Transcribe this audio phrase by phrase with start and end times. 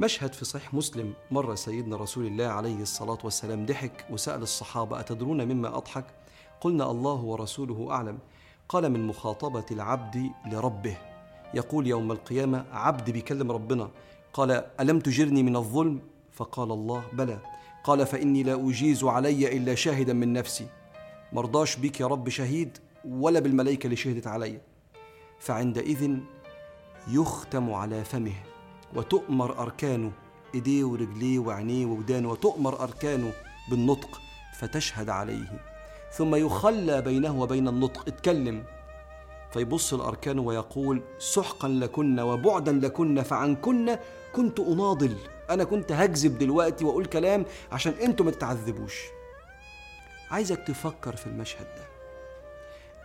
[0.00, 5.48] مشهد في صحيح مسلم مرة سيدنا رسول الله عليه الصلاة والسلام ضحك وسأل الصحابة أتدرون
[5.48, 6.04] مما أضحك؟
[6.60, 8.18] قلنا الله ورسوله أعلم.
[8.68, 10.96] قال من مخاطبة العبد لربه.
[11.54, 13.90] يقول يوم القيامة عبد بيكلم ربنا.
[14.32, 16.00] قال ألم تجرني من الظلم؟
[16.32, 17.38] فقال الله بلى.
[17.84, 20.66] قال فإني لا أجيز علي إلا شاهدا من نفسي.
[21.32, 24.60] مرضاش بك يا رب شهيد؟ ولا بالملائكة اللي شهدت علي.
[25.38, 26.18] فعندئذ
[27.08, 28.49] يختم على فمه.
[28.94, 30.12] وتؤمر أركانه.
[30.54, 32.30] إيديه ورجليه وعينيه وودانه.
[32.30, 33.32] وتؤمر أركانه
[33.70, 34.20] بالنطق
[34.58, 35.60] فتشهد عليه.
[36.12, 38.08] ثم يخلى بينه وبين النطق.
[38.08, 38.64] اتكلم.
[39.52, 43.98] فيبص الأركان ويقول سحقا لكن وبعدا لكن فعنكن
[44.32, 45.16] كنت أناضل.
[45.50, 48.94] أنا كنت هكذب دلوقتي وأقول كلام عشان أنتم ما تتعذبوش.
[50.30, 51.84] عايزك تفكر في المشهد ده.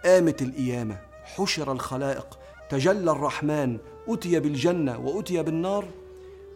[0.10, 3.78] قامت القيامة حشر الخلائق تجلى الرحمن
[4.08, 5.86] أتي بالجنة وأتي بالنار.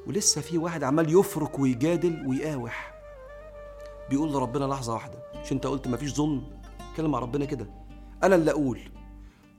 [0.08, 2.94] ولسه في واحد عمال يفرك ويجادل ويقاوح.
[4.10, 6.44] بيقول لربنا لحظة واحدة مش أنت قلت مفيش ظلم؟
[6.98, 7.70] كلم مع ربنا كده.
[8.24, 8.80] أنا اللي أقول.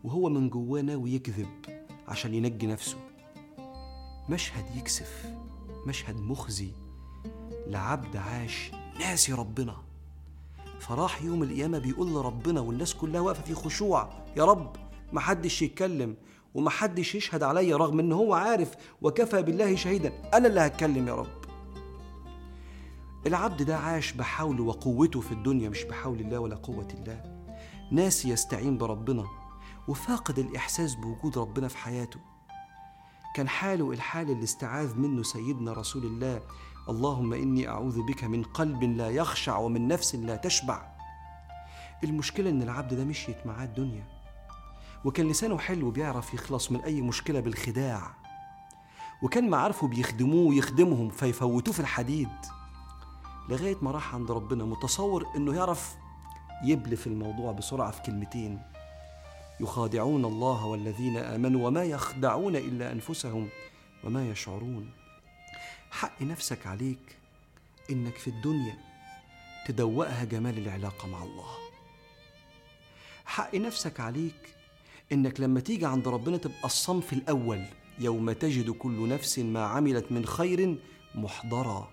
[0.05, 1.49] وهو من جواه ناوي يكذب
[2.09, 2.97] عشان ينجي نفسه.
[4.29, 5.27] مشهد يكسف
[5.87, 6.73] مشهد مخزي.
[7.67, 9.77] لعبد عاش ناسي ربنا.
[10.81, 14.11] فراح يوم القيامة بيقول لربنا والناس كلها واقفة في خشوع.
[14.37, 14.77] يا رب
[15.13, 16.17] محدش يتكلم.
[16.55, 20.13] ومحدش يشهد عليا رغم إن هو عارف وكفى بالله شهيدا.
[20.35, 21.41] أنا اللي هتكلم يا رب.
[23.27, 27.41] العبد ده عاش بحول وقوته في الدنيا مش بحول الله ولا قوة الله.
[27.93, 29.25] ناس يستعين بربنا
[29.89, 32.21] وفاقد الإحساس بوجود ربنا في حياته.
[33.35, 36.43] كان حاله الحال اللي استعاذ منه سيدنا رسول الله.
[36.89, 40.93] اللهم إني أعوذ بك من قلب لا يخشع ومن نفس لا تشبع.
[42.05, 44.20] المشكلة إن العبد ده مشيت معاه الدنيا.
[45.05, 48.15] وكان لسانه حلو بيعرف يخلص من أي مشكلة بالخداع.
[49.23, 52.29] وكان معارفه بيخدموه ويخدمهم فيفوتوه في الحديد.
[53.49, 55.97] لغاية ما راح عند ربنا متصور إنه يعرف
[56.65, 58.63] يبلف الموضوع بسرعة في كلمتين.
[59.61, 63.49] يخادعون الله والذين آمنوا وما يخدعون إلا أنفسهم
[64.05, 64.91] وما يشعرون.
[65.91, 67.17] حق نفسك عليك
[67.91, 68.79] إنك في الدنيا
[69.67, 71.55] تدوقها جمال العلاقة مع الله.
[73.27, 74.55] حق نفسك عليك
[75.13, 77.65] إنك لما تيجي عند ربنا تبقى الصنف الأول
[77.99, 80.79] يوم تجد كل نفس ما عملت من خير
[81.15, 81.89] محضرا.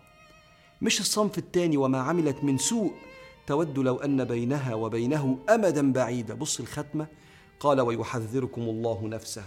[0.81, 2.93] مش الصنف الثاني وما عملت من سوء.
[3.47, 6.33] تود لو أن بينها وبينه أمدا بعيدا.
[6.33, 7.07] بص الختمة.
[7.59, 9.43] قال ويحذركم الله نفسه.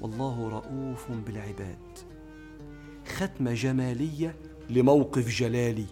[0.00, 1.98] والله رؤوف بالعباد.
[3.06, 4.36] ختمة جمالية
[4.70, 5.86] لموقف جلالي.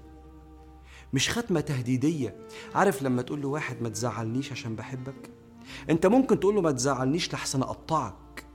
[1.12, 2.37] مش ختمة تهديدية.
[2.75, 5.36] عارف لما تقول له واحد ما تزعلنيش عشان بحبك؟
[5.91, 8.47] انت ممكن تقول له ما تزعلنيش لحسن أقطعك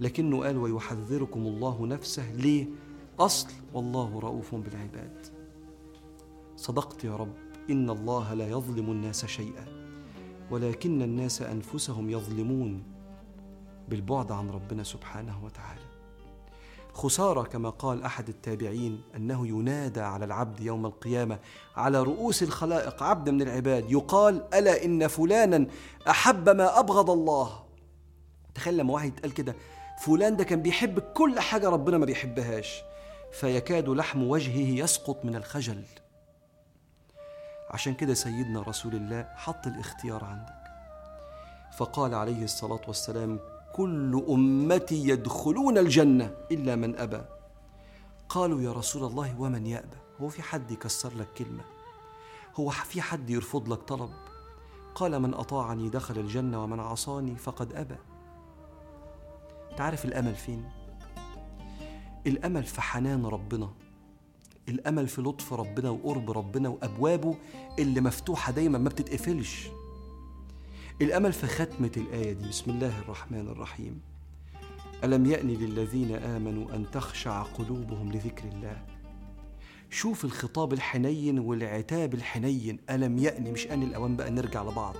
[0.00, 2.32] لكنه قال ويحذركم الله نفسه.
[2.32, 2.66] ليه؟
[3.18, 5.26] أصل والله رؤوف بالعباد.
[6.56, 7.34] صدقت يا رب
[7.70, 9.64] إن الله لا يظلم الناس شيئا
[10.50, 12.82] ولكن الناس أنفسهم يظلمون
[13.88, 15.93] بالبعد عن ربنا سبحانه وتعالى.
[16.94, 21.38] خسارة كما قال أحد التابعين أنه ينادى على العبد يوم القيامة
[21.76, 23.02] على رؤوس الخلائق.
[23.02, 25.66] عبد من العباد يقال ألا إن فلانا
[26.08, 27.64] أحب ما أبغض الله.
[28.54, 29.54] تخيل لما واحد يتقال كده
[29.98, 32.82] فلان ده كان بيحب كل حاجة ربنا ما بيحبهاش.
[33.32, 35.82] فيكاد لحم وجهه يسقط من الخجل.
[37.70, 40.64] عشان كده سيدنا رسول الله حط الاختيار عندك.
[41.78, 43.40] فقال عليه الصلاة والسلام
[43.74, 47.20] كل أمتي يدخلون الجنة إلا من أبى.
[48.28, 51.64] قالوا يا رسول الله ومن يأبى؟ هو في حد يكسر لك كلمة؟
[52.56, 54.10] هو في حد يرفض لك طلب؟
[54.94, 57.96] قال من أطاعني دخل الجنة ومن عصاني فقد أبى.
[59.76, 60.64] تعرف الأمل فين؟
[62.26, 63.70] الأمل في حنان ربنا.
[64.68, 67.36] الأمل في لطف ربنا وقرب ربنا وأبوابه
[67.78, 69.68] اللي مفتوحة دايما ما بتتقفلش.
[71.02, 74.00] الأمل في ختمة الآية دي بسم الله الرحمن الرحيم.
[75.04, 78.84] ألم يأن للذين آمنوا أن تخشع قلوبهم لذكر الله؟
[79.90, 82.78] شوف الخطاب الحنين والعتاب الحنين.
[82.90, 84.96] ألم يأن مش أن الأوان بقى نرجع لبعض.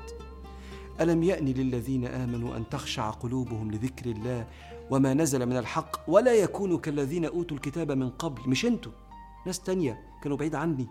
[1.00, 4.46] ألم يأن للذين آمنوا أن تخشع قلوبهم لذكر الله
[4.90, 8.92] وما نزل من الحق ولا يكونوا كالذين أوتوا الكتاب من قبل؟ مش أنتوا
[9.46, 10.86] ناس تانية كانوا بعيد عني.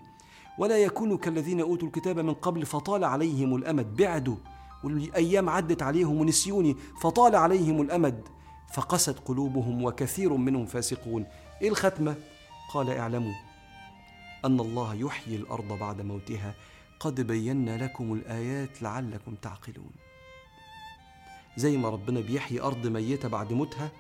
[0.60, 3.96] ولا يكونوا كالذين أوتوا الكتاب من قبل فطال عليهم الأمد.
[3.96, 4.36] بعدوا.
[4.84, 8.28] والأيام عدت عليهم ونسيوني فطال عليهم الأمد
[8.74, 11.26] فقست قلوبهم وكثير منهم فاسقون.
[11.62, 12.16] إيه الختمة؟
[12.74, 13.34] قال اعلموا
[14.46, 16.56] أن الله يحيي الأرض بعد موتها.
[17.00, 19.92] قد بينا لكم الآيات لعلكم تعقلون.
[21.58, 23.92] زي ما ربنا بيحيي أرض ميتة بعد موتها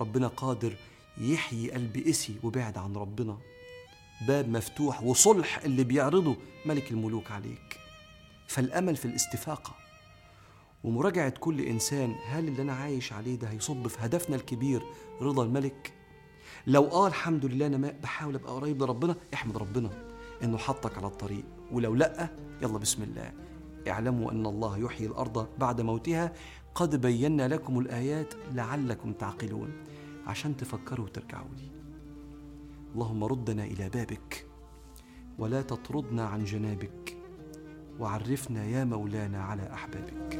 [0.00, 0.76] ربنا قادر
[1.18, 3.38] يحيي قلب قسي وبعد عن ربنا.
[4.28, 6.36] باب مفتوح وصلح اللي بيعرضه
[6.66, 7.78] ملك الملوك عليك.
[8.46, 9.87] فالأمل في الاستفاقة.
[10.84, 14.82] ومراجعة كل إنسان هل اللي أنا عايش عليه ده هيصب في هدفنا الكبير
[15.20, 15.92] رضا الملك؟
[16.66, 19.90] لو آه الحمد لله ما- بحاول أبقى قريب لربنا احمد ربنا
[20.42, 21.44] إنه حطك على الطريق.
[21.72, 22.28] ولو لأ
[22.62, 23.32] يلا بسم الله.
[23.88, 26.32] اعلموا أن الله يحيي الأرض بعد موتها.
[26.74, 29.72] قد بينا لكم الآيات لعلكم تعقلون.
[30.26, 31.70] عشان تفكروا وترجعوا لي.
[32.94, 34.46] اللهم ردنا إلى بابك.
[35.38, 37.16] ولا تطردنا عن جنابك.
[37.98, 40.38] وعرفنا يا مولانا على أحبابك.